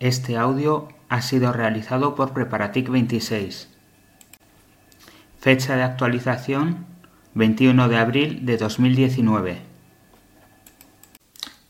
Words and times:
Este 0.00 0.36
audio 0.36 0.86
ha 1.08 1.22
sido 1.22 1.52
realizado 1.52 2.14
por 2.14 2.32
Preparatic 2.32 2.88
26. 2.88 3.68
Fecha 5.40 5.74
de 5.74 5.82
actualización 5.82 6.86
21 7.34 7.88
de 7.88 7.96
abril 7.96 8.46
de 8.46 8.58
2019. 8.58 9.60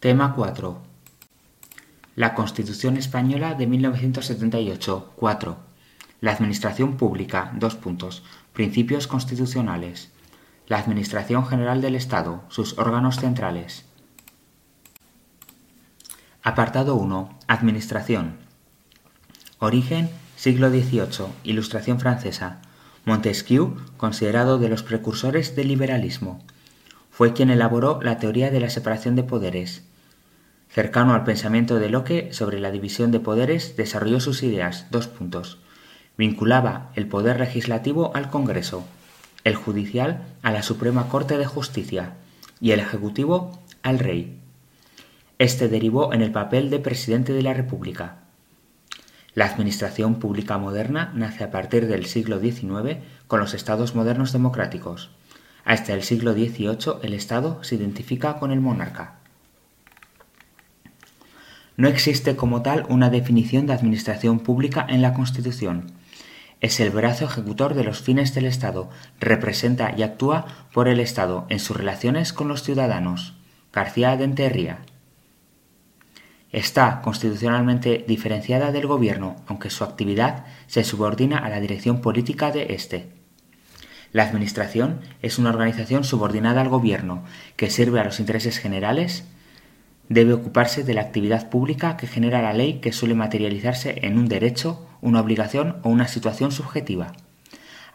Tema 0.00 0.34
4. 0.34 0.78
La 2.16 2.34
Constitución 2.34 2.98
Española 2.98 3.54
de 3.54 3.66
1978. 3.66 5.14
4. 5.16 5.56
La 6.20 6.32
Administración 6.32 6.98
Pública. 6.98 7.52
Dos 7.54 7.76
puntos. 7.76 8.24
Principios 8.52 9.06
constitucionales. 9.06 10.12
La 10.66 10.76
Administración 10.76 11.46
General 11.46 11.80
del 11.80 11.94
Estado. 11.94 12.42
Sus 12.48 12.76
órganos 12.76 13.16
centrales. 13.16 13.87
Apartado 16.48 16.94
1. 16.94 17.28
Administración. 17.46 18.38
Origen 19.58 20.08
siglo 20.34 20.70
XVIII. 20.70 21.26
Ilustración 21.44 22.00
francesa. 22.00 22.62
Montesquieu, 23.04 23.76
considerado 23.98 24.56
de 24.56 24.70
los 24.70 24.82
precursores 24.82 25.56
del 25.56 25.68
liberalismo. 25.68 26.42
Fue 27.10 27.34
quien 27.34 27.50
elaboró 27.50 28.00
la 28.02 28.18
teoría 28.18 28.50
de 28.50 28.60
la 28.60 28.70
separación 28.70 29.14
de 29.14 29.24
poderes. 29.24 29.84
Cercano 30.70 31.12
al 31.12 31.24
pensamiento 31.24 31.78
de 31.78 31.90
Locke 31.90 32.32
sobre 32.32 32.60
la 32.60 32.70
división 32.70 33.10
de 33.10 33.20
poderes, 33.20 33.76
desarrolló 33.76 34.18
sus 34.18 34.42
ideas. 34.42 34.86
Dos 34.90 35.06
puntos. 35.06 35.58
Vinculaba 36.16 36.92
el 36.94 37.08
poder 37.08 37.40
legislativo 37.40 38.10
al 38.14 38.30
Congreso, 38.30 38.86
el 39.44 39.54
judicial 39.54 40.22
a 40.40 40.50
la 40.50 40.62
Suprema 40.62 41.10
Corte 41.10 41.36
de 41.36 41.44
Justicia 41.44 42.14
y 42.58 42.70
el 42.70 42.80
ejecutivo 42.80 43.58
al 43.82 43.98
rey. 43.98 44.37
Este 45.38 45.68
derivó 45.68 46.12
en 46.12 46.20
el 46.20 46.32
papel 46.32 46.68
de 46.68 46.80
presidente 46.80 47.32
de 47.32 47.42
la 47.42 47.54
República. 47.54 48.16
La 49.34 49.46
administración 49.46 50.18
pública 50.18 50.58
moderna 50.58 51.12
nace 51.14 51.44
a 51.44 51.52
partir 51.52 51.86
del 51.86 52.06
siglo 52.06 52.40
XIX 52.40 52.98
con 53.28 53.38
los 53.38 53.54
estados 53.54 53.94
modernos 53.94 54.32
democráticos. 54.32 55.10
Hasta 55.64 55.94
el 55.94 56.02
siglo 56.02 56.32
XVIII 56.32 56.98
el 57.04 57.14
Estado 57.14 57.62
se 57.62 57.76
identifica 57.76 58.40
con 58.40 58.50
el 58.50 58.60
monarca. 58.60 59.20
No 61.76 61.86
existe 61.86 62.34
como 62.34 62.62
tal 62.62 62.84
una 62.88 63.08
definición 63.08 63.68
de 63.68 63.74
administración 63.74 64.40
pública 64.40 64.84
en 64.88 65.02
la 65.02 65.14
Constitución. 65.14 65.92
Es 66.60 66.80
el 66.80 66.90
brazo 66.90 67.26
ejecutor 67.26 67.74
de 67.74 67.84
los 67.84 68.00
fines 68.02 68.34
del 68.34 68.46
Estado, 68.46 68.90
representa 69.20 69.94
y 69.96 70.02
actúa 70.02 70.46
por 70.72 70.88
el 70.88 70.98
Estado 70.98 71.46
en 71.48 71.60
sus 71.60 71.76
relaciones 71.76 72.32
con 72.32 72.48
los 72.48 72.64
ciudadanos. 72.64 73.34
García 73.72 74.16
de. 74.16 74.78
Está 76.50 77.02
constitucionalmente 77.02 78.04
diferenciada 78.08 78.72
del 78.72 78.86
Gobierno, 78.86 79.36
aunque 79.46 79.68
su 79.68 79.84
actividad 79.84 80.46
se 80.66 80.82
subordina 80.82 81.38
a 81.38 81.50
la 81.50 81.60
dirección 81.60 82.00
política 82.00 82.50
de 82.50 82.74
éste. 82.74 83.10
La 84.12 84.22
Administración 84.22 85.00
es 85.20 85.38
una 85.38 85.50
organización 85.50 86.04
subordinada 86.04 86.62
al 86.62 86.70
Gobierno, 86.70 87.24
que 87.56 87.68
sirve 87.68 88.00
a 88.00 88.04
los 88.04 88.20
intereses 88.20 88.58
generales, 88.58 89.24
debe 90.08 90.32
ocuparse 90.32 90.84
de 90.84 90.94
la 90.94 91.02
actividad 91.02 91.50
pública 91.50 91.98
que 91.98 92.06
genera 92.06 92.40
la 92.40 92.54
ley 92.54 92.80
que 92.80 92.92
suele 92.92 93.14
materializarse 93.14 94.06
en 94.06 94.18
un 94.18 94.28
derecho, 94.28 94.86
una 95.02 95.20
obligación 95.20 95.76
o 95.82 95.90
una 95.90 96.08
situación 96.08 96.50
subjetiva. 96.50 97.12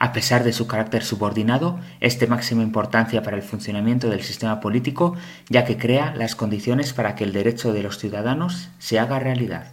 A 0.04 0.12
pesar 0.12 0.44
de 0.44 0.52
su 0.52 0.68
carácter 0.68 1.02
subordinado, 1.02 1.80
es 2.02 2.20
de 2.20 2.28
máxima 2.28 2.62
importancia 2.62 3.24
para 3.24 3.38
el 3.38 3.42
funcionamiento 3.42 4.10
del 4.10 4.22
sistema 4.22 4.60
político, 4.60 5.16
ya 5.48 5.64
que 5.64 5.78
crea 5.78 6.14
las 6.14 6.36
condiciones 6.36 6.92
para 6.92 7.16
que 7.16 7.24
el 7.24 7.32
derecho 7.32 7.72
de 7.72 7.84
los 7.84 8.00
ciudadanos 8.00 8.68
se 8.80 9.00
haga 9.00 9.20
realidad. 9.20 9.72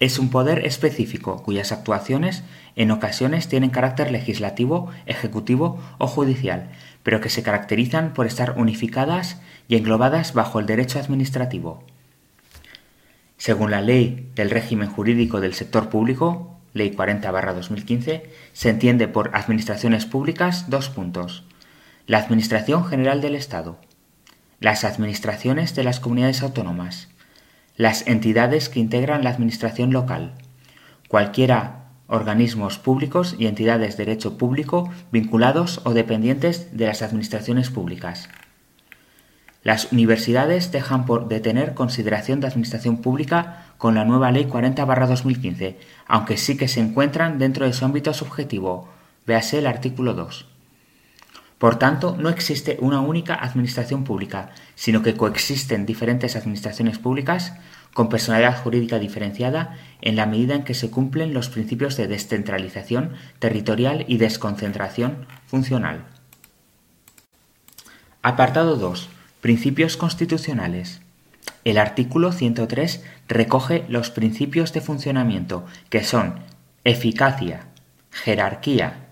Es 0.00 0.18
un 0.18 0.30
poder 0.30 0.64
específico 0.64 1.42
cuyas 1.42 1.70
actuaciones 1.70 2.44
en 2.76 2.90
ocasiones 2.90 3.46
tienen 3.46 3.68
carácter 3.68 4.10
legislativo, 4.10 4.88
ejecutivo 5.04 5.78
o 5.98 6.06
judicial, 6.06 6.70
pero 7.02 7.20
que 7.20 7.28
se 7.28 7.42
caracterizan 7.42 8.14
por 8.14 8.24
estar 8.24 8.54
unificadas 8.56 9.38
y 9.68 9.76
englobadas 9.76 10.32
bajo 10.32 10.60
el 10.60 10.64
derecho 10.64 10.98
administrativo. 10.98 11.84
Según 13.36 13.70
la 13.70 13.82
ley 13.82 14.30
del 14.34 14.48
régimen 14.48 14.88
jurídico 14.88 15.42
del 15.42 15.52
sector 15.52 15.90
público, 15.90 16.52
Ley 16.74 16.94
40-2015, 16.94 18.22
se 18.52 18.68
entiende 18.70 19.08
por 19.08 19.34
administraciones 19.34 20.06
públicas 20.06 20.70
dos 20.70 20.88
puntos. 20.88 21.44
La 22.06 22.18
Administración 22.18 22.84
General 22.84 23.20
del 23.20 23.34
Estado, 23.34 23.78
las 24.60 24.84
administraciones 24.84 25.74
de 25.74 25.84
las 25.84 26.00
comunidades 26.00 26.42
autónomas, 26.42 27.08
las 27.76 28.06
entidades 28.06 28.68
que 28.68 28.80
integran 28.80 29.24
la 29.24 29.30
administración 29.30 29.92
local, 29.92 30.34
cualquiera 31.08 31.82
organismos 32.06 32.78
públicos 32.78 33.36
y 33.38 33.46
entidades 33.46 33.96
de 33.96 34.04
derecho 34.04 34.36
público 34.36 34.90
vinculados 35.10 35.80
o 35.84 35.94
dependientes 35.94 36.76
de 36.76 36.86
las 36.86 37.00
administraciones 37.00 37.70
públicas. 37.70 38.28
Las 39.62 39.92
universidades 39.92 40.72
dejan 40.72 41.06
por 41.06 41.28
de 41.28 41.40
tener 41.40 41.74
consideración 41.74 42.40
de 42.40 42.48
administración 42.48 42.98
pública 42.98 43.66
con 43.82 43.96
la 43.96 44.04
nueva 44.04 44.30
Ley 44.30 44.44
40-2015, 44.44 45.74
aunque 46.06 46.36
sí 46.36 46.56
que 46.56 46.68
se 46.68 46.78
encuentran 46.78 47.40
dentro 47.40 47.66
de 47.66 47.72
su 47.72 47.84
ámbito 47.84 48.14
subjetivo. 48.14 48.88
Véase 49.26 49.58
el 49.58 49.66
artículo 49.66 50.14
2. 50.14 50.46
Por 51.58 51.80
tanto, 51.80 52.16
no 52.16 52.28
existe 52.28 52.76
una 52.80 53.00
única 53.00 53.34
administración 53.34 54.04
pública, 54.04 54.50
sino 54.76 55.02
que 55.02 55.16
coexisten 55.16 55.84
diferentes 55.84 56.36
administraciones 56.36 57.00
públicas 57.00 57.54
con 57.92 58.08
personalidad 58.08 58.62
jurídica 58.62 59.00
diferenciada 59.00 59.76
en 60.00 60.14
la 60.14 60.26
medida 60.26 60.54
en 60.54 60.62
que 60.62 60.74
se 60.74 60.92
cumplen 60.92 61.34
los 61.34 61.48
principios 61.48 61.96
de 61.96 62.06
descentralización 62.06 63.14
territorial 63.40 64.04
y 64.06 64.18
desconcentración 64.18 65.26
funcional. 65.48 66.04
Apartado 68.22 68.76
2. 68.76 69.08
Principios 69.40 69.96
constitucionales. 69.96 71.00
El 71.64 71.78
artículo 71.78 72.32
103 72.32 73.04
recoge 73.28 73.84
los 73.88 74.10
principios 74.10 74.72
de 74.72 74.80
funcionamiento, 74.80 75.64
que 75.90 76.02
son 76.02 76.40
eficacia, 76.84 77.66
jerarquía, 78.10 79.08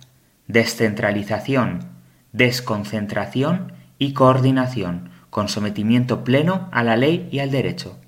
descentralización, 0.49 1.87
desconcentración 2.33 3.73
y 3.99 4.13
coordinación, 4.15 5.11
con 5.31 5.49
sometimiento 5.49 6.25
pleno 6.25 6.69
a 6.73 6.83
la 6.83 6.97
ley 6.97 7.29
y 7.31 7.39
al 7.39 7.53
derecho. 7.53 7.99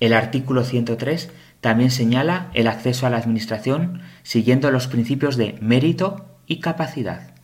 El 0.00 0.14
artículo 0.14 0.64
103 0.64 1.30
también 1.60 1.90
señala 1.90 2.50
el 2.54 2.68
acceso 2.68 3.06
a 3.06 3.10
la 3.10 3.18
Administración 3.18 4.00
siguiendo 4.22 4.70
los 4.70 4.86
principios 4.86 5.36
de 5.36 5.58
mérito 5.60 6.24
y 6.46 6.60
capacidad. 6.60 7.34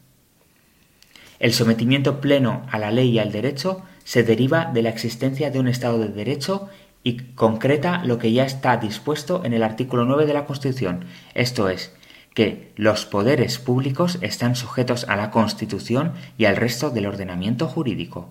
El 1.39 1.53
sometimiento 1.53 2.23
pleno 2.23 2.67
a 2.71 2.79
la 2.79 2.91
ley 2.91 3.11
y 3.11 3.19
al 3.19 3.31
derecho 3.31 3.83
se 4.07 4.23
deriva 4.23 4.67
de 4.67 4.83
la 4.83 4.89
existencia 4.89 5.51
de 5.51 5.59
un 5.59 5.67
Estado 5.67 5.99
de 5.99 6.09
Derecho 6.09 6.69
y 7.03 7.17
concreta 7.35 8.05
lo 8.05 8.19
que 8.19 8.33
ya 8.33 8.45
está 8.45 8.77
dispuesto 8.77 9.45
en 9.45 9.53
el 9.53 9.65
artículo 9.65 10.05
9 10.05 10.27
de 10.27 10.33
la 10.33 10.47
Constitución, 10.47 11.07
esto 11.35 11.69
es, 11.69 11.93
que 12.33 12.73
los 12.77 13.05
poderes 13.05 13.59
públicos 13.59 14.19
están 14.21 14.55
sujetos 14.55 15.07
a 15.09 15.17
la 15.17 15.33
Constitución 15.33 16.13
y 16.39 16.45
al 16.45 16.55
resto 16.55 16.91
del 16.91 17.07
ordenamiento 17.07 17.67
jurídico. 17.67 18.31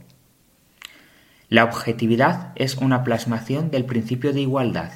La 1.50 1.66
objetividad 1.66 2.53
es 2.56 2.78
una 2.78 3.03
plasmación 3.03 3.69
del 3.69 3.84
principio 3.84 4.31
de 4.31 4.42
igualdad. 4.42 4.94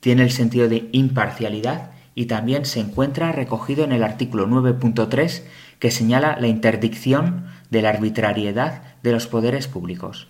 Tiene 0.00 0.22
el 0.22 0.32
sentido 0.32 0.68
de 0.68 0.90
imparcialidad 0.92 1.92
y 2.14 2.26
también 2.26 2.66
se 2.66 2.80
encuentra 2.80 3.32
recogido 3.32 3.84
en 3.84 3.92
el 3.92 4.04
artículo 4.04 4.46
9.3 4.46 5.44
que 5.78 5.90
señala 5.90 6.36
la 6.38 6.48
interdicción 6.48 7.46
de 7.70 7.80
la 7.80 7.88
arbitrariedad 7.88 8.93
de 9.04 9.12
los 9.12 9.26
poderes 9.26 9.68
públicos. 9.68 10.28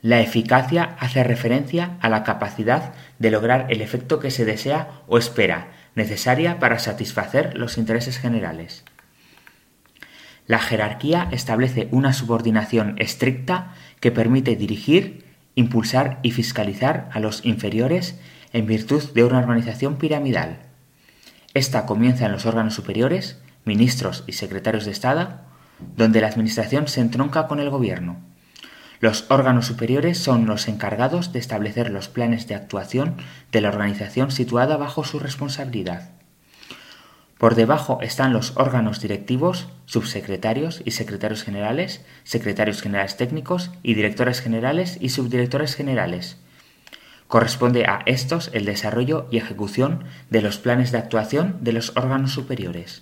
La 0.00 0.20
eficacia 0.20 0.96
hace 1.00 1.24
referencia 1.24 1.98
a 2.00 2.08
la 2.08 2.22
capacidad 2.22 2.94
de 3.18 3.32
lograr 3.32 3.66
el 3.68 3.82
efecto 3.82 4.20
que 4.20 4.30
se 4.30 4.44
desea 4.44 5.02
o 5.08 5.18
espera, 5.18 5.72
necesaria 5.96 6.60
para 6.60 6.78
satisfacer 6.78 7.58
los 7.58 7.78
intereses 7.78 8.16
generales. 8.16 8.84
La 10.46 10.60
jerarquía 10.60 11.28
establece 11.32 11.88
una 11.90 12.12
subordinación 12.12 12.94
estricta 12.98 13.74
que 13.98 14.12
permite 14.12 14.54
dirigir, 14.54 15.24
impulsar 15.56 16.20
y 16.22 16.30
fiscalizar 16.30 17.10
a 17.12 17.18
los 17.18 17.44
inferiores 17.44 18.20
en 18.52 18.66
virtud 18.66 19.02
de 19.14 19.24
una 19.24 19.40
organización 19.40 19.96
piramidal. 19.96 20.60
Esta 21.54 21.86
comienza 21.86 22.26
en 22.26 22.32
los 22.32 22.46
órganos 22.46 22.74
superiores, 22.74 23.42
ministros 23.64 24.22
y 24.28 24.32
secretarios 24.32 24.84
de 24.84 24.92
Estado, 24.92 25.49
donde 25.96 26.20
la 26.20 26.28
Administración 26.28 26.88
se 26.88 27.00
entronca 27.00 27.46
con 27.46 27.60
el 27.60 27.70
Gobierno. 27.70 28.18
Los 29.00 29.24
órganos 29.30 29.66
superiores 29.66 30.18
son 30.18 30.46
los 30.46 30.68
encargados 30.68 31.32
de 31.32 31.38
establecer 31.38 31.90
los 31.90 32.08
planes 32.08 32.46
de 32.46 32.54
actuación 32.54 33.16
de 33.50 33.62
la 33.62 33.70
organización 33.70 34.30
situada 34.30 34.76
bajo 34.76 35.04
su 35.04 35.18
responsabilidad. 35.18 36.10
Por 37.38 37.54
debajo 37.54 38.00
están 38.02 38.34
los 38.34 38.54
órganos 38.58 39.00
directivos, 39.00 39.68
subsecretarios 39.86 40.82
y 40.84 40.90
secretarios 40.90 41.42
generales, 41.42 42.04
secretarios 42.22 42.82
generales 42.82 43.16
técnicos 43.16 43.70
y 43.82 43.94
directores 43.94 44.42
generales 44.42 44.98
y 45.00 45.08
subdirectores 45.08 45.74
generales. 45.74 46.36
Corresponde 47.26 47.86
a 47.86 48.00
estos 48.04 48.50
el 48.52 48.66
desarrollo 48.66 49.26
y 49.30 49.38
ejecución 49.38 50.04
de 50.28 50.42
los 50.42 50.58
planes 50.58 50.92
de 50.92 50.98
actuación 50.98 51.56
de 51.62 51.72
los 51.72 51.96
órganos 51.96 52.32
superiores. 52.32 53.00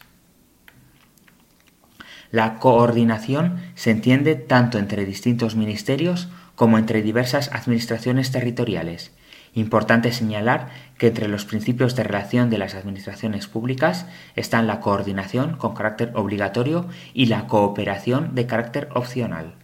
La 2.31 2.59
coordinación 2.59 3.61
se 3.75 3.91
entiende 3.91 4.35
tanto 4.35 4.79
entre 4.79 5.07
distintos 5.07 5.57
ministerios 5.57 6.29
como 6.55 6.79
entre 6.79 7.03
diversas 7.03 7.51
administraciones 7.53 8.31
territoriales 8.33 9.13
Importante 9.55 10.13
señalar 10.13 10.69
que 10.99 11.09
entre 11.09 11.29
los 11.29 11.45
principios 11.45 11.97
de 11.97 12.05
relación 12.05 12.51
de 12.51 12.59
las 12.59 12.75
administraciones 12.75 13.47
públicas 13.47 14.07
están 14.37 14.67
la 14.67 14.81
coordinación 14.81 15.57
con 15.57 15.75
carácter 15.75 16.13
obligatorio 16.15 16.87
y 17.15 17.27
la 17.27 17.47
cooperación 17.47 18.35
de 18.35 18.47
carácter 18.47 18.89
opcional. 18.95 19.55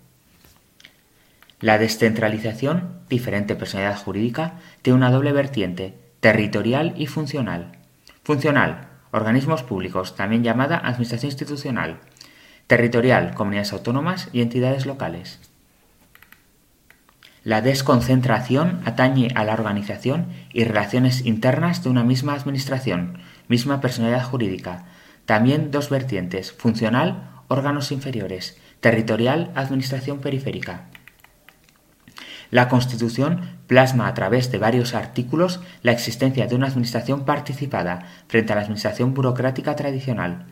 La 1.61 1.79
descentralización, 1.79 2.99
diferente 3.09 3.55
personalidad 3.55 3.99
jurídica, 3.99 4.55
tiene 4.83 4.97
una 4.97 5.11
doble 5.11 5.33
vertiente, 5.33 5.95
territorial 6.21 6.95
y 6.97 7.07
funcional. 7.07 7.79
Funcional, 8.23 8.89
organismos 9.13 9.63
públicos, 9.63 10.17
también 10.17 10.43
llamada 10.43 10.79
administración 10.79 11.31
institucional. 11.31 12.01
Territorial, 12.67 13.35
comunidades 13.35 13.73
autónomas 13.73 14.29
y 14.33 14.41
entidades 14.41 14.87
locales. 14.87 15.39
La 17.43 17.61
desconcentración 17.61 18.81
atañe 18.87 19.29
a 19.35 19.45
la 19.45 19.53
organización 19.53 20.29
y 20.51 20.65
relaciones 20.65 21.27
internas 21.27 21.85
de 21.85 21.91
una 21.91 22.03
misma 22.03 22.33
administración, 22.33 23.19
misma 23.49 23.83
personalidad 23.83 24.25
jurídica. 24.25 24.87
También 25.27 25.71
dos 25.71 25.91
vertientes, 25.91 26.53
funcional, 26.53 27.29
órganos 27.49 27.93
inferiores, 27.93 28.59
territorial, 28.81 29.53
administración 29.55 30.21
periférica. 30.21 30.87
La 32.51 32.71
Constitución 32.71 33.59
plasma 33.67 34.09
a 34.09 34.15
través 34.15 34.51
de 34.51 34.59
varios 34.59 34.95
artículos 34.95 35.61
la 35.83 35.93
existencia 35.93 36.47
de 36.47 36.55
una 36.55 36.69
administración 36.69 37.27
participada 37.27 38.07
frente 38.27 38.53
a 38.53 38.57
la 38.57 38.63
administración 38.63 39.13
burocrática 39.13 39.77
tradicional. 39.77 40.47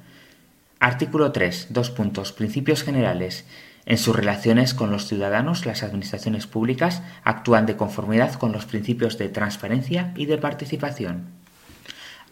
Artículo 0.83 1.31
3. 1.31 1.69
Dos 1.71 1.91
puntos. 1.91 2.33
Principios 2.33 2.83
generales. 2.83 3.45
En 3.87 3.99
sus 3.99 4.17
relaciones 4.17 4.75
con 4.75 4.91
los 4.91 5.07
ciudadanos, 5.07 5.65
las 5.65 5.85
administraciones 5.85 6.49
públicas 6.49 7.05
actúan 7.23 7.67
de 7.67 7.77
conformidad 7.77 8.35
con 8.35 8.51
los 8.51 8.67
principios 8.67 9.17
de 9.17 9.29
transparencia 9.29 10.13
y 10.17 10.27
de 10.27 10.39
participación. 10.39 11.27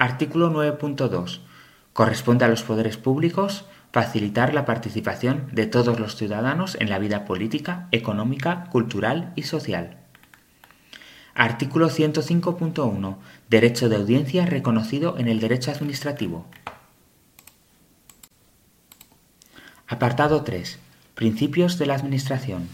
Artículo 0.01 0.53
9.2. 0.53 1.43
Corresponde 1.93 2.45
a 2.45 2.49
los 2.49 2.65
poderes 2.65 2.97
públicos 2.97 3.67
facilitar 3.93 4.53
la 4.53 4.65
participación 4.65 5.47
de 5.53 5.67
todos 5.69 6.01
los 6.01 6.17
ciudadanos 6.17 6.77
en 6.81 6.91
la 6.91 6.99
vida 6.99 7.27
política, 7.27 7.87
económica, 7.93 8.65
cultural 8.73 9.33
y 9.37 9.45
social. 9.45 9.99
Artículo 11.37 11.89
105.1. 11.89 13.17
Derecho 13.49 13.89
de 13.89 13.95
audiencia 13.95 14.45
reconocido 14.45 15.19
en 15.19 15.29
el 15.29 15.39
derecho 15.39 15.71
administrativo. 15.71 16.47
Apartado 19.93 20.45
3. 20.45 20.79
Principios 21.17 21.77
de 21.77 21.85
la 21.85 21.97
Administración. 21.97 22.69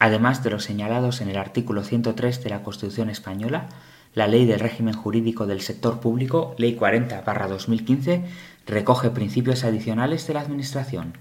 Además 0.00 0.42
de 0.42 0.50
los 0.50 0.64
señalados 0.64 1.20
en 1.20 1.28
el 1.28 1.36
artículo 1.36 1.84
103 1.84 2.42
de 2.42 2.50
la 2.50 2.64
Constitución 2.64 3.10
española, 3.10 3.68
la 4.12 4.26
Ley 4.26 4.44
del 4.44 4.58
Régimen 4.58 4.94
Jurídico 4.94 5.46
del 5.46 5.60
Sector 5.60 6.00
Público, 6.00 6.56
Ley 6.58 6.76
40-2015, 6.76 8.24
recoge 8.66 9.10
principios 9.10 9.62
adicionales 9.62 10.26
de 10.26 10.34
la 10.34 10.40
Administración. 10.40 11.12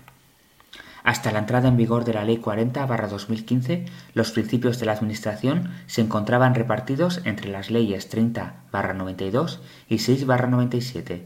Hasta 1.04 1.31
la 1.31 1.38
entrada 1.38 1.68
en 1.68 1.78
vigor 1.78 2.04
de 2.04 2.16
la 2.16 2.25
Ley 2.25 2.42
40-2015, 2.42 3.86
los 4.16 4.31
principios 4.31 4.80
de 4.80 4.88
la 4.88 4.94
Administración 4.94 5.69
se 5.86 6.02
encontraban 6.02 6.56
repartidos 6.56 7.22
entre 7.25 7.52
las 7.52 7.69
leyes 7.69 8.12
30-92 8.12 9.60
y 9.88 9.98
6-97 9.98 11.25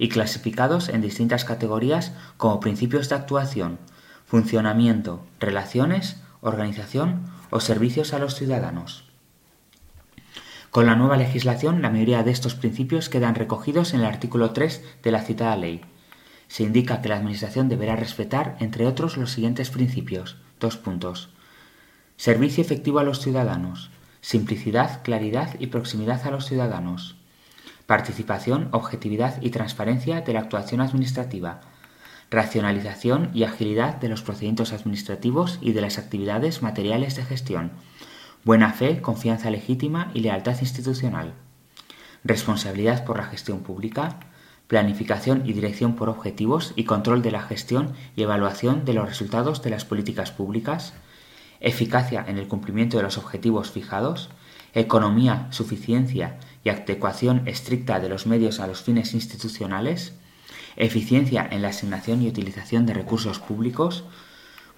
y 0.00 0.08
clasificados 0.08 0.88
en 0.88 1.02
distintas 1.02 1.44
categorías 1.44 2.12
como 2.38 2.58
principios 2.58 3.10
de 3.10 3.16
actuación, 3.16 3.78
funcionamiento, 4.24 5.26
relaciones, 5.38 6.22
organización 6.40 7.26
o 7.50 7.60
servicios 7.60 8.14
a 8.14 8.18
los 8.18 8.34
ciudadanos. 8.34 9.04
Con 10.70 10.86
la 10.86 10.94
nueva 10.94 11.18
legislación, 11.18 11.82
la 11.82 11.90
mayoría 11.90 12.22
de 12.22 12.30
estos 12.30 12.54
principios 12.54 13.10
quedan 13.10 13.34
recogidos 13.34 13.92
en 13.92 14.00
el 14.00 14.06
artículo 14.06 14.52
3 14.52 14.82
de 15.02 15.10
la 15.12 15.20
citada 15.20 15.54
ley. 15.56 15.82
Se 16.48 16.62
indica 16.62 17.02
que 17.02 17.10
la 17.10 17.16
Administración 17.16 17.68
deberá 17.68 17.94
respetar, 17.94 18.56
entre 18.58 18.86
otros, 18.86 19.18
los 19.18 19.32
siguientes 19.32 19.68
principios. 19.68 20.38
Dos 20.60 20.78
puntos. 20.78 21.28
Servicio 22.16 22.62
efectivo 22.62 23.00
a 23.00 23.04
los 23.04 23.20
ciudadanos. 23.20 23.90
Simplicidad, 24.22 25.02
claridad 25.02 25.56
y 25.58 25.66
proximidad 25.66 26.26
a 26.26 26.30
los 26.30 26.46
ciudadanos. 26.46 27.19
Participación, 27.90 28.68
objetividad 28.70 29.42
y 29.42 29.50
transparencia 29.50 30.20
de 30.20 30.32
la 30.32 30.38
actuación 30.38 30.80
administrativa 30.80 31.60
racionalización 32.30 33.32
y 33.34 33.42
agilidad 33.42 33.96
de 33.96 34.08
los 34.08 34.22
procedimientos 34.22 34.72
administrativos 34.72 35.58
y 35.60 35.72
de 35.72 35.80
las 35.80 35.98
actividades 35.98 36.62
materiales 36.62 37.16
de 37.16 37.24
gestión, 37.24 37.72
buena 38.44 38.72
fe, 38.72 39.00
confianza 39.00 39.50
legítima 39.50 40.12
y 40.14 40.20
lealtad 40.20 40.56
institucional, 40.60 41.34
responsabilidad 42.22 43.04
por 43.04 43.16
la 43.16 43.24
gestión 43.24 43.64
pública, 43.64 44.20
planificación 44.68 45.42
y 45.44 45.52
dirección 45.52 45.96
por 45.96 46.08
objetivos 46.08 46.72
y 46.76 46.84
control 46.84 47.22
de 47.22 47.32
la 47.32 47.42
gestión 47.42 47.94
y 48.14 48.22
evaluación 48.22 48.84
de 48.84 48.94
los 48.94 49.08
resultados 49.08 49.62
de 49.62 49.70
las 49.70 49.84
políticas 49.84 50.30
públicas, 50.30 50.94
eficacia 51.58 52.24
en 52.28 52.38
el 52.38 52.46
cumplimiento 52.46 52.98
de 52.98 53.02
los 53.02 53.18
objetivos 53.18 53.72
fijados, 53.72 54.30
economía, 54.74 55.48
suficiencia 55.50 56.38
y 56.64 56.68
adecuación 56.68 57.46
estricta 57.46 58.00
de 58.00 58.08
los 58.08 58.26
medios 58.26 58.60
a 58.60 58.66
los 58.66 58.82
fines 58.82 59.14
institucionales, 59.14 60.14
eficiencia 60.76 61.46
en 61.50 61.62
la 61.62 61.68
asignación 61.68 62.22
y 62.22 62.28
utilización 62.28 62.86
de 62.86 62.94
recursos 62.94 63.38
públicos, 63.38 64.04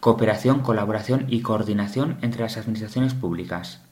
cooperación, 0.01 0.61
colaboración 0.61 1.27
y 1.29 1.43
coordinación 1.43 2.19
entre 2.23 2.43
las 2.43 2.57
administraciones 2.57 3.15
públicas. 3.15 3.83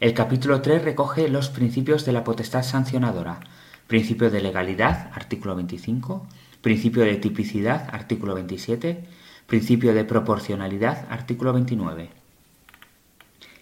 El 0.00 0.14
capítulo 0.14 0.60
3 0.60 0.82
recoge 0.82 1.28
los 1.28 1.48
principios 1.48 2.04
de 2.04 2.12
la 2.12 2.24
potestad 2.24 2.62
sancionadora, 2.62 3.40
principio 3.86 4.30
de 4.30 4.40
legalidad, 4.40 5.10
artículo 5.14 5.54
25, 5.54 6.26
principio 6.60 7.04
de 7.04 7.16
tipicidad, 7.16 7.88
artículo 7.92 8.34
27, 8.34 9.04
principio 9.46 9.94
de 9.94 10.04
proporcionalidad, 10.04 11.06
artículo 11.10 11.52
29. 11.52 12.23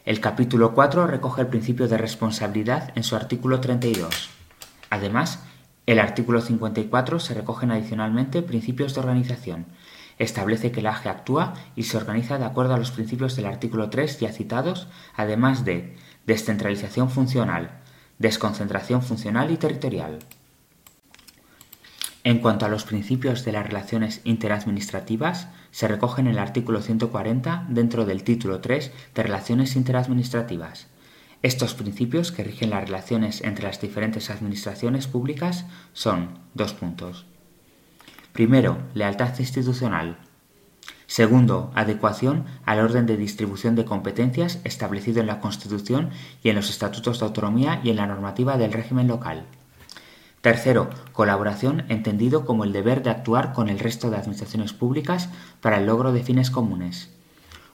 El 0.04 0.18
capítulo 0.18 0.74
4 0.74 1.06
recoge 1.06 1.42
el 1.42 1.46
principio 1.46 1.86
de 1.86 1.96
responsabilidad 1.96 2.90
en 2.96 3.04
su 3.04 3.14
artículo 3.14 3.60
32. 3.60 4.30
Además, 4.90 5.44
el 5.86 6.00
artículo 6.00 6.40
54 6.40 7.20
se 7.20 7.34
recogen 7.34 7.70
adicionalmente 7.70 8.42
principios 8.42 8.94
de 8.94 9.00
organización. 9.00 9.66
Establece 10.18 10.72
que 10.72 10.82
la 10.82 10.90
AGE 10.90 11.08
actúa 11.08 11.54
y 11.76 11.84
se 11.84 11.98
organiza 11.98 12.36
de 12.36 12.44
acuerdo 12.44 12.74
a 12.74 12.78
los 12.78 12.90
principios 12.90 13.36
del 13.36 13.46
artículo 13.46 13.90
3 13.90 14.18
ya 14.18 14.32
citados, 14.32 14.88
además 15.14 15.64
de 15.64 15.96
descentralización 16.26 17.08
funcional, 17.08 17.70
desconcentración 18.18 19.02
funcional 19.02 19.52
y 19.52 19.56
territorial. 19.56 20.18
En 22.24 22.38
cuanto 22.38 22.66
a 22.66 22.68
los 22.68 22.84
principios 22.84 23.44
de 23.44 23.50
las 23.50 23.66
relaciones 23.66 24.20
interadministrativas, 24.22 25.48
se 25.72 25.88
recogen 25.88 26.28
en 26.28 26.34
el 26.34 26.38
artículo 26.38 26.80
140 26.80 27.66
dentro 27.68 28.04
del 28.04 28.22
título 28.22 28.60
3 28.60 28.92
de 29.14 29.22
Relaciones 29.24 29.74
interadministrativas. 29.74 30.86
Estos 31.42 31.74
principios 31.74 32.30
que 32.30 32.44
rigen 32.44 32.70
las 32.70 32.84
relaciones 32.84 33.42
entre 33.42 33.64
las 33.64 33.80
diferentes 33.80 34.30
administraciones 34.30 35.08
públicas 35.08 35.66
son 35.92 36.38
dos 36.54 36.74
puntos. 36.74 37.26
Primero, 38.32 38.78
lealtad 38.94 39.36
institucional. 39.40 40.18
Segundo, 41.08 41.72
adecuación 41.74 42.44
al 42.64 42.78
orden 42.78 43.06
de 43.06 43.16
distribución 43.16 43.74
de 43.74 43.84
competencias 43.84 44.60
establecido 44.62 45.20
en 45.20 45.26
la 45.26 45.40
Constitución 45.40 46.10
y 46.44 46.50
en 46.50 46.54
los 46.54 46.70
estatutos 46.70 47.18
de 47.18 47.26
autonomía 47.26 47.80
y 47.82 47.90
en 47.90 47.96
la 47.96 48.06
normativa 48.06 48.56
del 48.56 48.72
régimen 48.72 49.08
local. 49.08 49.44
Tercero, 50.42 50.90
colaboración 51.12 51.84
entendido 51.88 52.44
como 52.44 52.64
el 52.64 52.72
deber 52.72 53.02
de 53.02 53.10
actuar 53.10 53.52
con 53.52 53.68
el 53.68 53.78
resto 53.78 54.10
de 54.10 54.16
administraciones 54.16 54.72
públicas 54.72 55.30
para 55.60 55.78
el 55.78 55.86
logro 55.86 56.12
de 56.12 56.22
fines 56.22 56.50
comunes. 56.50 57.10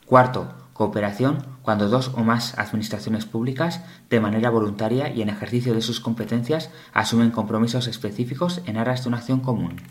Cuarto, 0.05 0.53
Cooperación 0.79 1.45
cuando 1.61 1.89
dos 1.89 2.13
o 2.15 2.23
más 2.23 2.57
administraciones 2.57 3.25
públicas, 3.25 3.81
de 4.09 4.21
manera 4.21 4.49
voluntaria 4.49 5.11
y 5.11 5.21
en 5.21 5.27
ejercicio 5.27 5.73
de 5.73 5.81
sus 5.81 5.99
competencias, 5.99 6.69
asumen 6.93 7.31
compromisos 7.31 7.87
específicos 7.87 8.61
en 8.65 8.77
aras 8.77 9.03
de 9.03 9.09
una 9.09 9.17
acción 9.17 9.41
común. 9.41 9.81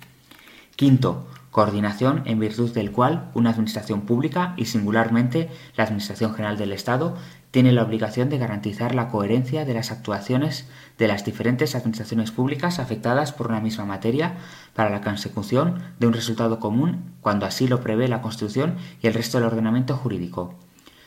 Quinto, 0.76 1.26
coordinación 1.50 2.22
en 2.24 2.38
virtud 2.38 2.72
del 2.72 2.90
cual 2.90 3.30
una 3.34 3.50
administración 3.50 4.02
pública 4.02 4.54
y 4.56 4.64
singularmente 4.64 5.50
la 5.76 5.84
Administración 5.84 6.32
General 6.32 6.56
del 6.56 6.72
Estado 6.72 7.16
tiene 7.50 7.72
la 7.72 7.82
obligación 7.82 8.30
de 8.30 8.38
garantizar 8.38 8.94
la 8.94 9.08
coherencia 9.08 9.66
de 9.66 9.74
las 9.74 9.90
actuaciones 9.90 10.68
de 10.98 11.08
las 11.08 11.24
diferentes 11.24 11.74
administraciones 11.74 12.30
públicas 12.30 12.78
afectadas 12.78 13.32
por 13.32 13.48
una 13.48 13.60
misma 13.60 13.84
materia 13.84 14.36
para 14.74 14.90
la 14.90 15.00
consecución 15.00 15.80
de 15.98 16.08
un 16.08 16.12
resultado 16.12 16.58
común 16.58 17.12
cuando 17.20 17.46
así 17.46 17.68
lo 17.68 17.80
prevé 17.80 18.08
la 18.08 18.20
Constitución 18.20 18.76
y 19.00 19.06
el 19.06 19.14
resto 19.14 19.38
del 19.38 19.46
ordenamiento 19.46 19.96
jurídico. 19.96 20.54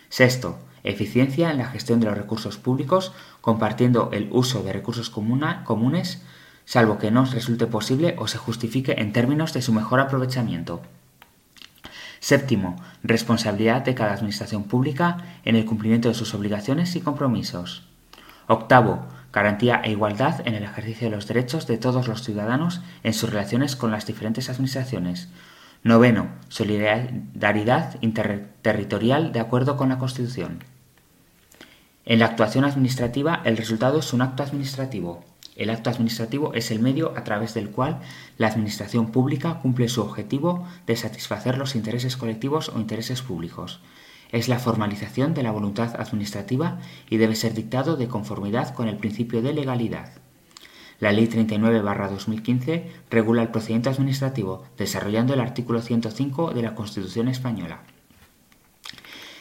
Sexto, 0.09 0.59
eficiencia 0.83 1.51
en 1.51 1.57
la 1.57 1.67
gestión 1.67 1.99
de 1.99 2.07
los 2.07 2.17
recursos 2.17 2.57
públicos 2.57 3.13
compartiendo 3.41 4.09
el 4.13 4.29
uso 4.31 4.63
de 4.63 4.73
recursos 4.73 5.09
comunes 5.09 6.21
salvo 6.65 6.97
que 6.97 7.11
no 7.11 7.25
resulte 7.25 7.67
posible 7.67 8.15
o 8.17 8.27
se 8.27 8.37
justifique 8.37 8.95
en 8.97 9.11
términos 9.11 9.53
de 9.53 9.61
su 9.61 9.73
mejor 9.73 9.99
aprovechamiento. 9.99 10.81
Séptimo, 12.21 12.75
responsabilidad 13.03 13.81
de 13.81 13.95
cada 13.95 14.13
administración 14.13 14.63
pública 14.63 15.17
en 15.43 15.55
el 15.55 15.65
cumplimiento 15.65 16.07
de 16.07 16.13
sus 16.13 16.33
obligaciones 16.33 16.95
y 16.95 17.01
compromisos. 17.01 17.83
Octavo, 18.47 19.05
garantía 19.33 19.81
e 19.83 19.91
igualdad 19.91 20.45
en 20.45 20.55
el 20.55 20.63
ejercicio 20.63 21.09
de 21.09 21.15
los 21.15 21.27
derechos 21.27 21.67
de 21.67 21.77
todos 21.77 22.07
los 22.07 22.23
ciudadanos 22.23 22.81
en 23.03 23.13
sus 23.13 23.29
relaciones 23.29 23.75
con 23.75 23.91
las 23.91 24.05
diferentes 24.05 24.49
administraciones. 24.49 25.29
Noveno, 25.83 26.29
solidaridad 26.49 27.97
interterritorial 28.01 29.31
de 29.31 29.39
acuerdo 29.39 29.77
con 29.77 29.89
la 29.89 29.97
Constitución. 29.97 30.63
En 32.05 32.19
la 32.19 32.25
actuación 32.25 32.65
administrativa, 32.65 33.41
el 33.45 33.57
resultado 33.57 33.99
es 33.99 34.13
un 34.13 34.21
acto 34.21 34.43
administrativo. 34.43 35.23
El 35.55 35.69
acto 35.69 35.89
administrativo 35.89 36.53
es 36.53 36.71
el 36.71 36.79
medio 36.79 37.13
a 37.17 37.23
través 37.23 37.53
del 37.53 37.69
cual 37.69 37.99
la 38.37 38.47
Administración 38.47 39.11
pública 39.11 39.59
cumple 39.61 39.89
su 39.89 40.01
objetivo 40.01 40.67
de 40.87 40.95
satisfacer 40.95 41.57
los 41.57 41.75
intereses 41.75 42.17
colectivos 42.17 42.69
o 42.69 42.79
intereses 42.79 43.21
públicos. 43.21 43.79
Es 44.31 44.47
la 44.47 44.59
formalización 44.59 45.33
de 45.33 45.41
la 45.43 45.51
voluntad 45.51 45.99
administrativa 45.99 46.79
y 47.09 47.17
debe 47.17 47.35
ser 47.35 47.53
dictado 47.53 47.97
de 47.97 48.07
conformidad 48.07 48.73
con 48.73 48.87
el 48.87 48.95
principio 48.97 49.41
de 49.41 49.51
legalidad. 49.53 50.13
La 50.99 51.11
Ley 51.11 51.27
39-2015 51.27 52.85
regula 53.09 53.41
el 53.41 53.49
procedimiento 53.49 53.89
administrativo, 53.89 54.63
desarrollando 54.77 55.33
el 55.33 55.41
artículo 55.41 55.81
105 55.81 56.51
de 56.51 56.61
la 56.61 56.75
Constitución 56.75 57.27
española. 57.27 57.81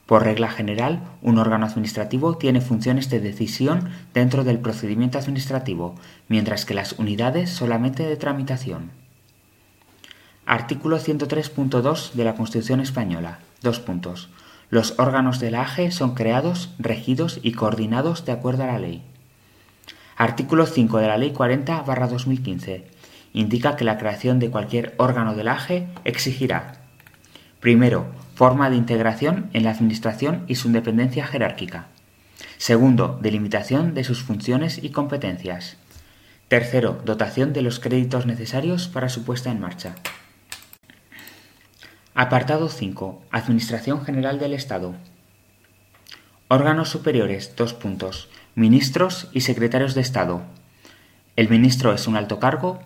Por 0.06 0.24
regla 0.24 0.50
general, 0.50 1.00
un 1.22 1.38
órgano 1.38 1.64
administrativo 1.64 2.36
tiene 2.36 2.60
funciones 2.60 3.08
de 3.08 3.20
decisión 3.20 3.90
dentro 4.12 4.42
del 4.42 4.58
procedimiento 4.58 5.18
administrativo, 5.18 5.94
mientras 6.28 6.64
que 6.64 6.74
las 6.74 6.98
unidades 6.98 7.50
solamente 7.50 8.04
de 8.04 8.16
tramitación. 8.16 8.90
Artículo 10.44 10.98
103.2 10.98 12.12
de 12.14 12.24
la 12.24 12.34
Constitución 12.34 12.80
Española. 12.80 13.38
Dos 13.62 13.78
puntos. 13.78 14.28
Los 14.70 14.98
órganos 14.98 15.38
de 15.38 15.52
la 15.52 15.62
AGE 15.62 15.92
son 15.92 16.14
creados, 16.14 16.70
regidos 16.80 17.38
y 17.42 17.52
coordinados 17.52 18.24
de 18.24 18.32
acuerdo 18.32 18.64
a 18.64 18.66
la 18.66 18.78
ley. 18.80 19.02
Artículo 20.16 20.66
5 20.66 20.98
de 20.98 21.06
la 21.06 21.16
Ley 21.16 21.32
40-2015 21.32 22.91
indica 23.32 23.76
que 23.76 23.84
la 23.84 23.98
creación 23.98 24.38
de 24.38 24.50
cualquier 24.50 24.94
órgano 24.98 25.34
de 25.34 25.44
la 25.44 25.52
AGE 25.52 25.88
exigirá, 26.04 26.74
primero, 27.60 28.06
forma 28.34 28.70
de 28.70 28.76
integración 28.76 29.50
en 29.52 29.64
la 29.64 29.70
Administración 29.70 30.44
y 30.48 30.56
su 30.56 30.68
independencia 30.68 31.26
jerárquica. 31.26 31.86
Segundo, 32.58 33.18
delimitación 33.20 33.94
de 33.94 34.04
sus 34.04 34.22
funciones 34.22 34.82
y 34.82 34.90
competencias. 34.90 35.76
Tercero, 36.48 37.00
dotación 37.04 37.52
de 37.52 37.62
los 37.62 37.80
créditos 37.80 38.26
necesarios 38.26 38.88
para 38.88 39.08
su 39.08 39.24
puesta 39.24 39.50
en 39.50 39.60
marcha. 39.60 39.94
Apartado 42.14 42.68
5. 42.68 43.22
Administración 43.30 44.04
General 44.04 44.38
del 44.38 44.52
Estado. 44.52 44.94
Órganos 46.48 46.90
superiores. 46.90 47.56
Dos 47.56 47.72
puntos. 47.72 48.28
Ministros 48.54 49.28
y 49.32 49.40
secretarios 49.40 49.94
de 49.94 50.02
Estado. 50.02 50.42
El 51.36 51.48
ministro 51.48 51.94
es 51.94 52.06
un 52.06 52.16
alto 52.16 52.38
cargo 52.38 52.80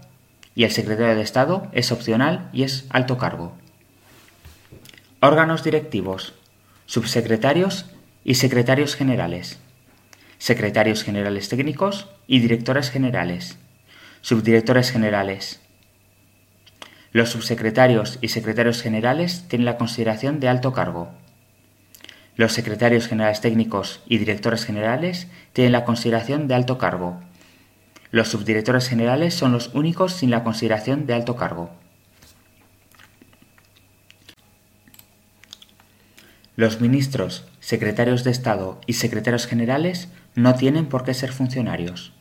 y 0.56 0.64
el 0.64 0.72
secretario 0.72 1.14
de 1.14 1.22
Estado 1.22 1.68
es 1.70 1.92
opcional 1.92 2.50
y 2.52 2.64
es 2.64 2.86
alto 2.90 3.18
cargo. 3.18 3.52
Órganos 5.20 5.62
directivos. 5.62 6.34
Subsecretarios 6.86 7.86
y 8.24 8.34
secretarios 8.34 8.96
generales. 8.96 9.60
Secretarios 10.38 11.04
generales 11.04 11.48
técnicos 11.48 12.08
y 12.26 12.40
directores 12.40 12.90
generales. 12.90 13.56
Subdirectores 14.22 14.90
generales 14.90 15.60
los 17.16 17.30
subsecretarios 17.30 18.18
y 18.20 18.28
secretarios 18.28 18.82
generales 18.82 19.46
tienen 19.48 19.64
la 19.64 19.78
consideración 19.78 20.38
de 20.38 20.48
alto 20.48 20.74
cargo. 20.74 21.08
Los 22.36 22.52
secretarios 22.52 23.08
generales 23.08 23.40
técnicos 23.40 24.02
y 24.06 24.18
directores 24.18 24.66
generales 24.66 25.26
tienen 25.54 25.72
la 25.72 25.86
consideración 25.86 26.46
de 26.46 26.56
alto 26.56 26.76
cargo. 26.76 27.18
Los 28.10 28.28
subdirectores 28.28 28.88
generales 28.88 29.34
son 29.34 29.52
los 29.52 29.74
únicos 29.74 30.12
sin 30.12 30.30
la 30.30 30.44
consideración 30.44 31.06
de 31.06 31.14
alto 31.14 31.36
cargo. 31.36 31.70
Los 36.54 36.80
ministros, 36.80 37.44
secretarios 37.60 38.24
de 38.24 38.30
Estado 38.30 38.80
y 38.86 38.94
secretarios 38.94 39.46
generales 39.46 40.08
no 40.34 40.54
tienen 40.54 40.86
por 40.86 41.04
qué 41.04 41.12
ser 41.12 41.32
funcionarios. 41.32 42.12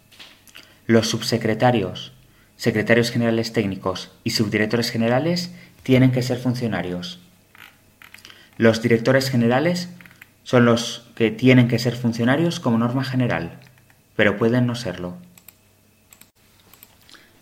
Los 0.87 1.07
subsecretarios, 1.07 2.11
secretarios 2.57 3.11
generales 3.11 3.53
técnicos 3.53 4.11
y 4.23 4.31
subdirectores 4.31 4.91
generales 4.91 5.51
tienen 5.83 6.11
que 6.11 6.21
ser 6.21 6.37
funcionarios. 6.37 7.19
Los 8.57 8.81
directores 8.81 9.29
generales 9.29 9.89
son 10.43 10.65
los 10.65 11.07
que 11.15 11.31
tienen 11.31 11.67
que 11.67 11.79
ser 11.79 11.95
funcionarios 11.95 12.59
como 12.59 12.77
norma 12.77 13.03
general, 13.03 13.59
pero 14.15 14.37
pueden 14.37 14.65
no 14.65 14.75
serlo. 14.75 15.17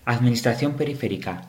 Administración 0.05 0.73
periférica. 0.73 1.43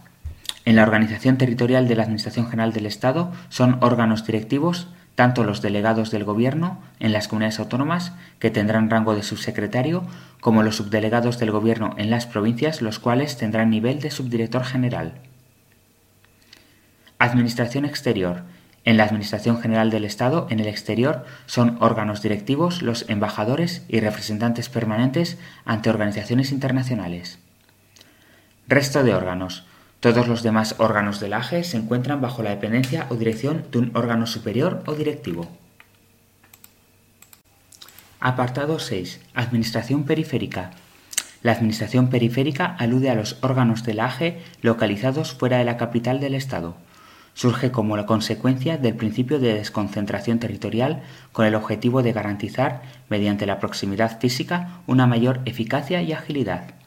En 0.65 0.77
la 0.77 0.85
organización 0.85 1.39
territorial 1.39 1.89
de 1.89 1.97
la 1.97 2.05
Administración 2.05 2.49
General 2.49 2.73
del 2.73 2.87
Estado 2.87 3.33
son 3.49 3.79
órganos 3.83 4.25
directivos 4.25 4.89
tanto 5.15 5.45
los 5.45 5.63
delegados 5.63 6.11
del 6.11 6.25
Gobierno 6.25 6.81
en 6.99 7.13
las 7.13 7.29
comunidades 7.29 7.61
autónomas, 7.61 8.13
que 8.39 8.51
tendrán 8.51 8.91
rango 8.91 9.15
de 9.15 9.23
subsecretario, 9.23 10.05
como 10.41 10.63
los 10.63 10.77
subdelegados 10.77 11.39
del 11.39 11.53
Gobierno 11.53 11.95
en 11.99 12.11
las 12.11 12.27
provincias, 12.27 12.83
los 12.83 12.99
cuales 12.99 13.37
tendrán 13.37 13.71
nivel 13.71 14.01
de 14.01 14.11
subdirector 14.11 14.65
general. 14.65 15.15
Administración 17.19 17.85
exterior. 17.85 18.43
En 18.85 18.97
la 18.97 19.05
Administración 19.05 19.61
General 19.61 19.91
del 19.91 20.05
Estado, 20.05 20.47
en 20.51 20.61
el 20.61 20.67
exterior, 20.67 21.25
son 21.47 21.79
órganos 21.81 22.21
directivos 22.21 22.83
los 22.83 23.09
embajadores 23.09 23.85
y 23.89 24.01
representantes 24.01 24.69
permanentes 24.69 25.39
ante 25.65 25.91
organizaciones 25.91 26.53
internacionales. 26.53 27.39
Resto 28.67 29.03
de 29.05 29.15
órganos 29.15 29.65
todos 30.05 30.29
los 30.29 30.43
demás 30.43 30.75
órganos 30.77 31.19
del 31.19 31.33
AGE 31.33 31.65
se 31.65 31.79
encuentran 31.79 32.21
bajo 32.21 32.43
la 32.43 32.51
dependencia 32.51 33.07
o 33.09 33.15
dirección 33.15 33.65
de 33.71 33.79
un 33.79 33.91
órgano 33.97 34.27
superior 34.27 34.83
o 34.85 34.93
directivo. 34.93 35.49
Apartado 38.21 38.79
6. 38.79 39.23
Administración 39.33 40.05
periférica. 40.05 40.73
La 41.43 41.53
administración 41.53 42.11
periférica 42.11 42.67
alude 42.79 43.09
a 43.09 43.15
los 43.15 43.39
órganos 43.41 43.83
del 43.83 43.99
AGE 43.99 44.43
localizados 44.61 45.33
fuera 45.33 45.57
de 45.57 45.65
la 45.65 45.79
capital 45.79 46.21
del 46.21 46.35
Estado. 46.35 46.77
Surge 47.33 47.71
como 47.71 47.97
la 47.97 48.05
consecuencia 48.05 48.77
del 48.77 48.97
principio 48.97 49.39
de 49.39 49.55
desconcentración 49.55 50.39
territorial 50.39 51.03
con 51.33 51.47
el 51.47 51.55
objetivo 51.55 52.03
de 52.03 52.13
garantizar, 52.13 52.83
mediante 53.09 53.47
la 53.47 53.59
proximidad 53.59 54.21
física, 54.21 54.81
una 54.87 55.07
mayor 55.07 55.41
eficacia 55.47 56.03
y 56.03 56.13
agilidad. 56.13 56.84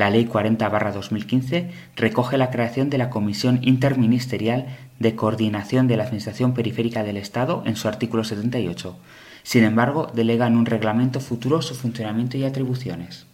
La 0.00 0.08
Ley 0.08 0.24
40-2015 0.24 1.68
recoge 1.94 2.38
la 2.38 2.50
creación 2.50 2.88
de 2.88 2.96
la 2.96 3.10
Comisión 3.10 3.58
Interministerial 3.60 4.64
de 4.98 5.14
Coordinación 5.14 5.88
de 5.88 5.98
la 5.98 6.04
Administración 6.04 6.54
Periférica 6.54 7.02
del 7.02 7.18
Estado 7.18 7.62
en 7.66 7.76
su 7.76 7.86
artículo 7.86 8.24
78. 8.24 8.96
Sin 9.42 9.62
embargo, 9.62 10.10
delega 10.14 10.46
en 10.46 10.56
un 10.56 10.64
reglamento 10.64 11.20
futuro 11.20 11.60
su 11.60 11.74
funcionamiento 11.74 12.38
y 12.38 12.44
atribuciones. 12.44 13.26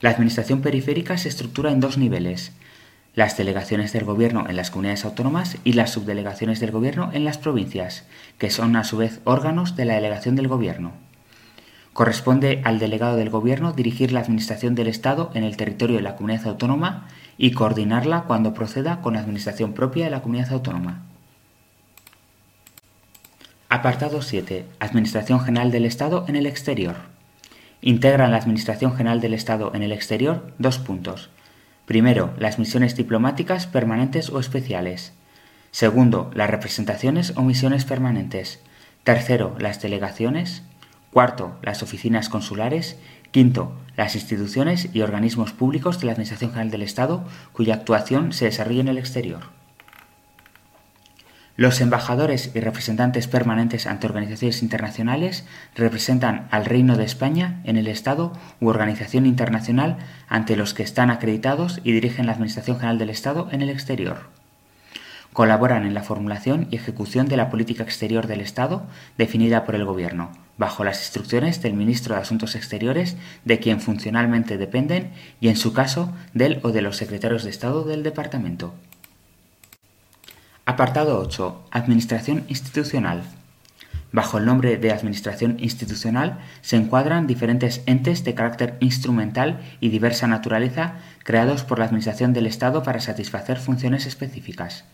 La 0.00 0.10
Administración 0.10 0.60
periférica 0.60 1.18
se 1.18 1.28
estructura 1.28 1.72
en 1.72 1.80
dos 1.80 1.98
niveles, 1.98 2.52
las 3.16 3.36
delegaciones 3.36 3.92
del 3.92 4.04
Gobierno 4.04 4.46
en 4.48 4.54
las 4.54 4.70
comunidades 4.70 5.04
autónomas 5.04 5.58
y 5.64 5.72
las 5.72 5.90
subdelegaciones 5.90 6.60
del 6.60 6.70
Gobierno 6.70 7.10
en 7.12 7.24
las 7.24 7.38
provincias, 7.38 8.06
que 8.38 8.50
son 8.50 8.76
a 8.76 8.84
su 8.84 8.96
vez 8.96 9.20
órganos 9.24 9.74
de 9.74 9.86
la 9.86 9.94
delegación 9.94 10.36
del 10.36 10.46
Gobierno. 10.46 10.92
Corresponde 11.92 12.62
al 12.64 12.78
delegado 12.78 13.16
del 13.16 13.30
Gobierno 13.30 13.72
dirigir 13.72 14.12
la 14.12 14.20
Administración 14.20 14.74
del 14.74 14.88
Estado 14.88 15.30
en 15.34 15.44
el 15.44 15.56
territorio 15.56 15.96
de 15.96 16.02
la 16.02 16.16
comunidad 16.16 16.46
autónoma 16.46 17.08
y 17.36 17.52
coordinarla 17.52 18.22
cuando 18.22 18.54
proceda 18.54 19.00
con 19.00 19.14
la 19.14 19.20
Administración 19.20 19.74
propia 19.74 20.06
de 20.06 20.10
la 20.10 20.22
comunidad 20.22 20.52
autónoma. 20.52 21.02
Apartado 23.68 24.22
7. 24.22 24.64
Administración 24.80 25.40
General 25.40 25.70
del 25.70 25.84
Estado 25.84 26.24
en 26.28 26.36
el 26.36 26.46
exterior. 26.46 26.96
Integran 27.80 28.30
la 28.30 28.38
Administración 28.38 28.94
General 28.94 29.20
del 29.20 29.34
Estado 29.34 29.72
en 29.74 29.82
el 29.82 29.92
exterior 29.92 30.52
dos 30.58 30.78
puntos 30.78 31.30
Primero, 31.86 32.32
las 32.38 32.58
misiones 32.58 32.96
diplomáticas 32.96 33.66
permanentes 33.66 34.30
o 34.30 34.38
especiales. 34.38 35.12
Segundo, 35.72 36.30
las 36.34 36.48
representaciones 36.48 37.32
o 37.36 37.42
misiones 37.42 37.84
permanentes. 37.84 38.60
Tercero, 39.04 39.56
las 39.58 39.82
delegaciones. 39.82 40.62
Cuarto, 41.12 41.58
las 41.62 41.82
oficinas 41.82 42.30
consulares. 42.30 42.96
Quinto, 43.32 43.72
las 43.96 44.14
instituciones 44.14 44.88
y 44.94 45.02
organismos 45.02 45.52
públicos 45.52 46.00
de 46.00 46.06
la 46.06 46.12
Administración 46.12 46.52
General 46.52 46.70
del 46.70 46.82
Estado 46.82 47.24
cuya 47.52 47.74
actuación 47.74 48.32
se 48.32 48.46
desarrolla 48.46 48.80
en 48.80 48.88
el 48.88 48.98
exterior. 48.98 49.40
Los 51.54 51.82
embajadores 51.82 52.50
y 52.54 52.60
representantes 52.60 53.28
permanentes 53.28 53.86
ante 53.86 54.06
organizaciones 54.06 54.62
internacionales 54.62 55.44
representan 55.74 56.48
al 56.50 56.64
Reino 56.64 56.96
de 56.96 57.04
España 57.04 57.60
en 57.64 57.76
el 57.76 57.88
Estado 57.88 58.32
u 58.58 58.68
organización 58.68 59.26
internacional 59.26 59.98
ante 60.28 60.56
los 60.56 60.72
que 60.72 60.82
están 60.82 61.10
acreditados 61.10 61.80
y 61.84 61.92
dirigen 61.92 62.24
la 62.24 62.32
Administración 62.32 62.78
General 62.78 62.96
del 62.96 63.10
Estado 63.10 63.48
en 63.52 63.60
el 63.60 63.68
exterior. 63.68 64.30
Colaboran 65.34 65.84
en 65.84 65.92
la 65.92 66.02
formulación 66.02 66.68
y 66.70 66.76
ejecución 66.76 67.28
de 67.28 67.36
la 67.36 67.50
política 67.50 67.82
exterior 67.82 68.26
del 68.26 68.40
Estado 68.40 68.86
definida 69.18 69.66
por 69.66 69.74
el 69.74 69.84
Gobierno, 69.84 70.30
bajo 70.58 70.84
las 70.84 71.00
instrucciones 71.00 71.62
del 71.62 71.74
Ministro 71.74 72.14
de 72.14 72.20
Asuntos 72.20 72.54
Exteriores, 72.54 73.16
de 73.44 73.58
quien 73.58 73.80
funcionalmente 73.80 74.58
dependen, 74.58 75.12
y 75.40 75.48
en 75.48 75.56
su 75.56 75.72
caso, 75.72 76.12
del 76.34 76.60
o 76.62 76.70
de 76.70 76.82
los 76.82 76.96
secretarios 76.96 77.44
de 77.44 77.50
Estado 77.50 77.84
del 77.84 78.02
Departamento. 78.02 78.74
Apartado 80.64 81.18
8. 81.18 81.64
Administración 81.70 82.44
institucional. 82.48 83.24
Bajo 84.12 84.36
el 84.36 84.44
nombre 84.44 84.76
de 84.76 84.92
Administración 84.92 85.56
institucional 85.58 86.38
se 86.60 86.76
encuadran 86.76 87.26
diferentes 87.26 87.82
entes 87.86 88.24
de 88.24 88.34
carácter 88.34 88.76
instrumental 88.80 89.60
y 89.80 89.88
diversa 89.88 90.26
naturaleza 90.26 90.96
creados 91.24 91.64
por 91.64 91.78
la 91.78 91.86
Administración 91.86 92.34
del 92.34 92.46
Estado 92.46 92.82
para 92.82 93.00
satisfacer 93.00 93.58
funciones 93.58 94.06
específicas. 94.06 94.84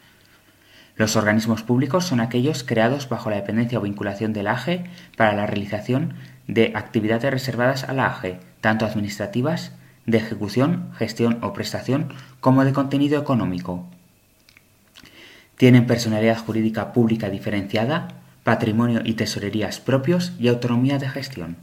Los 0.99 1.17
organismos 1.17 1.63
públicos 1.63 2.05
son 2.05 2.21
aquellos 2.21 2.65
creados 2.65 3.09
bajo 3.09 3.31
la 3.31 3.37
dependencia 3.37 3.79
o 3.79 3.83
vinculación 3.83 4.35
de 4.35 4.43
la 4.43 4.53
AGE 4.53 4.85
para 5.17 5.33
la 5.33 5.47
realización 5.47 6.15
de 6.47 6.73
actividades 6.75 7.31
reservadas 7.31 7.85
a 7.85 7.95
la 7.95 8.07
AGE, 8.07 8.41
tanto 8.61 8.85
administrativas, 8.85 9.73
de 10.05 10.19
ejecución, 10.19 10.91
gestión 10.97 11.39
o 11.43 11.53
prestación, 11.53 12.13
como 12.41 12.65
de 12.65 12.73
contenido 12.73 13.21
económico, 13.21 13.87
tienen 15.59 15.87
personalidad 15.87 16.39
jurídica 16.39 16.93
pública 16.93 17.29
diferenciada, 17.31 18.09
patrimonio 18.45 19.03
y 19.05 19.15
tesorerías 19.15 19.81
propios 19.81 20.33
y 20.39 20.47
autonomía 20.47 20.99
de 20.99 21.09
gestión. 21.09 21.57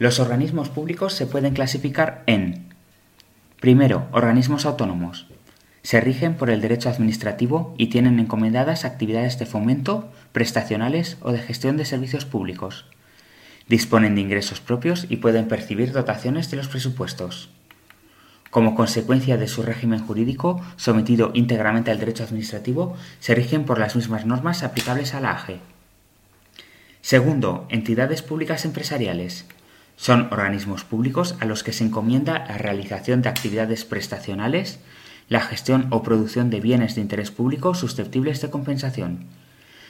Los 0.00 0.18
organismos 0.18 0.70
públicos 0.70 1.14
se 1.14 1.26
pueden 1.26 1.54
clasificar 1.54 2.24
en 2.26 2.73
Primero, 3.64 4.08
organismos 4.12 4.66
autónomos. 4.66 5.26
Se 5.82 5.98
rigen 5.98 6.34
por 6.34 6.50
el 6.50 6.60
derecho 6.60 6.90
administrativo 6.90 7.74
y 7.78 7.86
tienen 7.86 8.20
encomendadas 8.20 8.84
actividades 8.84 9.38
de 9.38 9.46
fomento, 9.46 10.12
prestacionales 10.32 11.16
o 11.22 11.32
de 11.32 11.38
gestión 11.38 11.78
de 11.78 11.86
servicios 11.86 12.26
públicos. 12.26 12.84
Disponen 13.66 14.16
de 14.16 14.20
ingresos 14.20 14.60
propios 14.60 15.06
y 15.08 15.16
pueden 15.16 15.48
percibir 15.48 15.92
dotaciones 15.92 16.50
de 16.50 16.58
los 16.58 16.68
presupuestos. 16.68 17.48
Como 18.50 18.74
consecuencia 18.74 19.38
de 19.38 19.48
su 19.48 19.62
régimen 19.62 20.00
jurídico, 20.00 20.60
sometido 20.76 21.30
íntegramente 21.32 21.90
al 21.90 21.98
derecho 21.98 22.24
administrativo, 22.24 22.94
se 23.18 23.34
rigen 23.34 23.64
por 23.64 23.78
las 23.78 23.96
mismas 23.96 24.26
normas 24.26 24.62
aplicables 24.62 25.14
a 25.14 25.20
la 25.20 25.30
AGE. 25.30 25.60
Segundo, 27.00 27.66
entidades 27.70 28.20
públicas 28.20 28.66
empresariales. 28.66 29.46
Son 29.96 30.28
organismos 30.32 30.84
públicos 30.84 31.36
a 31.40 31.44
los 31.44 31.62
que 31.62 31.72
se 31.72 31.84
encomienda 31.84 32.44
la 32.48 32.58
realización 32.58 33.22
de 33.22 33.28
actividades 33.28 33.84
prestacionales, 33.84 34.80
la 35.28 35.40
gestión 35.40 35.86
o 35.90 36.02
producción 36.02 36.50
de 36.50 36.60
bienes 36.60 36.94
de 36.94 37.00
interés 37.00 37.30
público 37.30 37.74
susceptibles 37.74 38.40
de 38.40 38.50
compensación. 38.50 39.26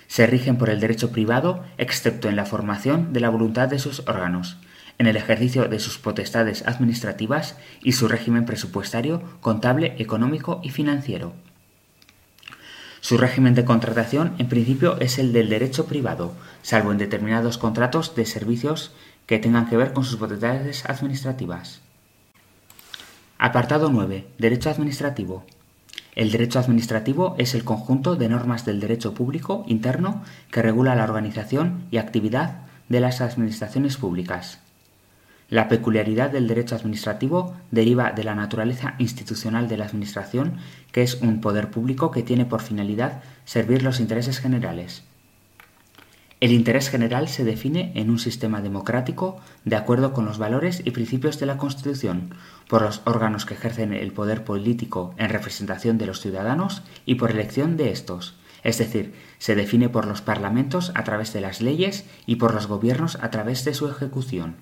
Se 0.06 0.26
rigen 0.26 0.56
por 0.56 0.70
el 0.70 0.80
derecho 0.80 1.10
privado, 1.10 1.64
excepto 1.78 2.28
en 2.28 2.36
la 2.36 2.44
formación 2.44 3.12
de 3.12 3.20
la 3.20 3.30
voluntad 3.30 3.68
de 3.68 3.78
sus 3.78 4.00
órganos, 4.00 4.58
en 4.98 5.06
el 5.06 5.16
ejercicio 5.16 5.66
de 5.66 5.80
sus 5.80 5.98
potestades 5.98 6.66
administrativas 6.66 7.56
y 7.82 7.92
su 7.92 8.06
régimen 8.06 8.44
presupuestario, 8.44 9.22
contable, 9.40 9.96
económico 9.98 10.60
y 10.62 10.70
financiero. 10.70 11.32
Su 13.00 13.18
régimen 13.18 13.54
de 13.54 13.64
contratación, 13.64 14.34
en 14.38 14.48
principio, 14.48 14.98
es 14.98 15.18
el 15.18 15.32
del 15.32 15.50
derecho 15.50 15.86
privado, 15.86 16.32
salvo 16.62 16.90
en 16.90 16.98
determinados 16.98 17.58
contratos 17.58 18.14
de 18.14 18.24
servicios 18.24 18.92
que 19.26 19.38
tengan 19.38 19.68
que 19.68 19.76
ver 19.76 19.92
con 19.92 20.04
sus 20.04 20.16
potestades 20.16 20.84
administrativas. 20.87 21.80
Apartado 23.38 23.90
9. 23.90 24.26
Derecho 24.38 24.70
administrativo. 24.70 25.44
El 26.14 26.30
derecho 26.30 26.60
administrativo 26.60 27.34
es 27.38 27.54
el 27.54 27.64
conjunto 27.64 28.14
de 28.14 28.28
normas 28.28 28.64
del 28.64 28.80
derecho 28.80 29.14
público 29.14 29.64
interno 29.66 30.22
que 30.50 30.62
regula 30.62 30.94
la 30.94 31.04
organización 31.04 31.84
y 31.90 31.96
actividad 31.96 32.62
de 32.88 33.00
las 33.00 33.20
administraciones 33.20 33.96
públicas. 33.96 34.60
La 35.50 35.68
peculiaridad 35.68 36.30
del 36.30 36.48
derecho 36.48 36.74
administrativo 36.74 37.54
deriva 37.70 38.12
de 38.12 38.24
la 38.24 38.34
naturaleza 38.34 38.94
institucional 38.98 39.68
de 39.68 39.76
la 39.76 39.84
Administración, 39.84 40.58
que 40.90 41.02
es 41.02 41.16
un 41.16 41.40
poder 41.40 41.70
público 41.70 42.10
que 42.10 42.22
tiene 42.22 42.46
por 42.46 42.62
finalidad 42.62 43.22
servir 43.44 43.82
los 43.82 44.00
intereses 44.00 44.38
generales. 44.38 45.02
El 46.40 46.52
interés 46.52 46.90
general 46.90 47.28
se 47.28 47.44
define 47.44 47.92
en 47.94 48.10
un 48.10 48.18
sistema 48.18 48.60
democrático 48.60 49.40
de 49.64 49.76
acuerdo 49.76 50.12
con 50.12 50.24
los 50.24 50.38
valores 50.38 50.82
y 50.84 50.90
principios 50.90 51.38
de 51.38 51.46
la 51.46 51.56
Constitución, 51.56 52.34
por 52.68 52.82
los 52.82 53.02
órganos 53.04 53.46
que 53.46 53.54
ejercen 53.54 53.92
el 53.92 54.12
poder 54.12 54.44
político 54.44 55.14
en 55.16 55.30
representación 55.30 55.96
de 55.96 56.06
los 56.06 56.20
ciudadanos 56.20 56.82
y 57.06 57.14
por 57.14 57.30
elección 57.30 57.76
de 57.76 57.92
estos, 57.92 58.34
es 58.64 58.78
decir, 58.78 59.14
se 59.38 59.54
define 59.54 59.88
por 59.90 60.06
los 60.06 60.22
parlamentos 60.22 60.90
a 60.94 61.04
través 61.04 61.32
de 61.32 61.42
las 61.42 61.60
leyes 61.60 62.04
y 62.26 62.36
por 62.36 62.54
los 62.54 62.66
gobiernos 62.66 63.18
a 63.20 63.30
través 63.30 63.64
de 63.64 63.74
su 63.74 63.86
ejecución. 63.88 64.56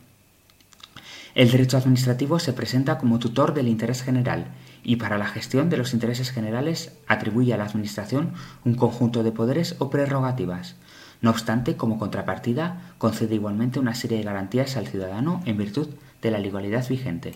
El 1.35 1.51
derecho 1.51 1.79
administrativo 1.79 2.39
se 2.39 2.53
presenta 2.53 2.99
como 2.99 3.19
tutor 3.19 3.55
del 3.55 3.69
interés 3.69 4.03
general 4.03 4.49
y 4.83 4.97
para 4.97 5.17
la 5.17 5.27
gestión 5.27 5.71
de 5.71 5.79
los 5.79 5.95
intereses 5.95 6.31
generales 6.31 6.93
atribuye 7.07 7.55
a 7.55 7.57
la 7.57 7.65
Administración 7.65 8.35
un 8.65 8.75
conjunto 8.75 9.23
de 9.23 9.33
poderes 9.33 9.77
o 9.79 9.89
prerrogativas. 9.89 10.77
No 11.23 11.31
obstante, 11.31 11.77
como 11.77 11.99
contrapartida, 11.99 12.95
concede 12.99 13.37
igualmente 13.37 13.79
una 13.79 13.95
serie 13.95 14.19
de 14.19 14.25
garantías 14.25 14.77
al 14.77 14.89
ciudadano 14.89 15.41
en 15.47 15.57
virtud 15.57 15.89
de 16.21 16.31
la 16.31 16.39
legalidad 16.39 16.87
vigente. 16.89 17.35